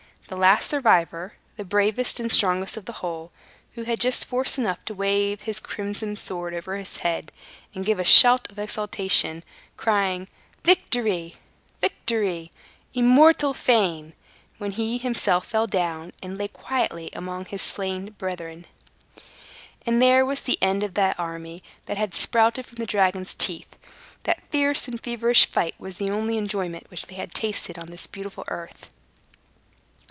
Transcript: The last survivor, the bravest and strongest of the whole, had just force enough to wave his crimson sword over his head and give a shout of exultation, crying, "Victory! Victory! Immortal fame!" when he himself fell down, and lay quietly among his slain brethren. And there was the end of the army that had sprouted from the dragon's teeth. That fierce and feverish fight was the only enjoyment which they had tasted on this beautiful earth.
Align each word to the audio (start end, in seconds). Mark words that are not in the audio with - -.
The 0.27 0.37
last 0.37 0.69
survivor, 0.69 1.33
the 1.57 1.65
bravest 1.65 2.17
and 2.17 2.31
strongest 2.31 2.77
of 2.77 2.85
the 2.85 2.93
whole, 3.03 3.33
had 3.75 3.99
just 3.99 4.23
force 4.23 4.57
enough 4.57 4.85
to 4.85 4.93
wave 4.93 5.41
his 5.41 5.59
crimson 5.59 6.15
sword 6.15 6.53
over 6.53 6.77
his 6.77 6.97
head 6.97 7.33
and 7.75 7.83
give 7.85 7.99
a 7.99 8.05
shout 8.05 8.49
of 8.49 8.57
exultation, 8.57 9.43
crying, 9.75 10.29
"Victory! 10.63 11.35
Victory! 11.81 12.49
Immortal 12.93 13.53
fame!" 13.53 14.13
when 14.57 14.71
he 14.71 14.97
himself 14.97 15.47
fell 15.47 15.67
down, 15.67 16.13
and 16.23 16.37
lay 16.37 16.47
quietly 16.47 17.09
among 17.11 17.43
his 17.47 17.61
slain 17.61 18.11
brethren. 18.11 18.67
And 19.85 20.01
there 20.01 20.25
was 20.25 20.43
the 20.43 20.57
end 20.61 20.81
of 20.81 20.93
the 20.93 21.13
army 21.17 21.61
that 21.87 21.97
had 21.97 22.13
sprouted 22.15 22.65
from 22.65 22.77
the 22.77 22.85
dragon's 22.85 23.33
teeth. 23.33 23.75
That 24.23 24.49
fierce 24.49 24.87
and 24.87 24.97
feverish 25.03 25.47
fight 25.47 25.75
was 25.77 25.97
the 25.97 26.09
only 26.09 26.37
enjoyment 26.37 26.89
which 26.89 27.07
they 27.07 27.15
had 27.15 27.33
tasted 27.33 27.77
on 27.77 27.87
this 27.87 28.07
beautiful 28.07 28.45
earth. 28.47 28.87